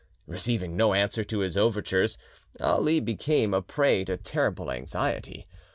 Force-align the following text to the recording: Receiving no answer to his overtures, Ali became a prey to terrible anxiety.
Receiving 0.25 0.75
no 0.75 0.95
answer 0.95 1.23
to 1.23 1.39
his 1.41 1.55
overtures, 1.55 2.17
Ali 2.59 2.99
became 2.99 3.53
a 3.53 3.61
prey 3.61 4.03
to 4.05 4.17
terrible 4.17 4.71
anxiety. 4.71 5.45